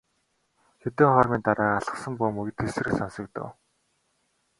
[0.81, 3.49] Хэдэн хормын дараа алсхан бөмбөг тэсрэх сонсогдов.